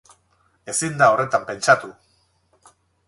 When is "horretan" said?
1.15-1.45